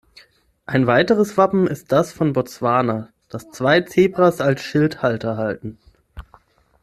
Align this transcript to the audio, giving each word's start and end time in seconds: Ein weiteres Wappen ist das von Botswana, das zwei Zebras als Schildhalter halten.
Ein 0.65 0.87
weiteres 0.87 1.37
Wappen 1.37 1.67
ist 1.67 1.91
das 1.91 2.11
von 2.11 2.33
Botswana, 2.33 3.09
das 3.29 3.51
zwei 3.51 3.81
Zebras 3.81 4.41
als 4.41 4.61
Schildhalter 4.63 5.37
halten. 5.37 5.77